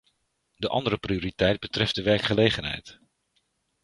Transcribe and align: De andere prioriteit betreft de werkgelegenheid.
De 0.55 0.67
andere 0.69 0.97
prioriteit 0.97 1.59
betreft 1.59 1.95
de 1.95 2.01
werkgelegenheid. 2.03 2.99